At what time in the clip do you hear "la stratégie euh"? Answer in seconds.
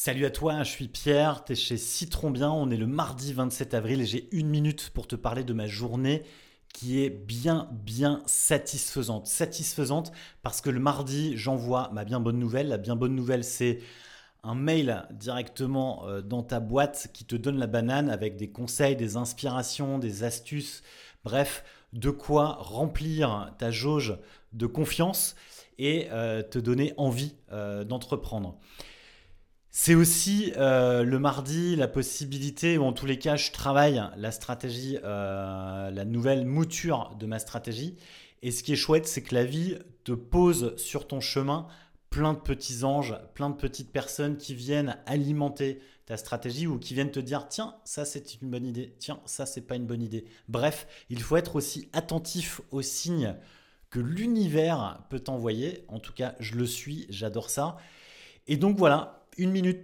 34.16-35.90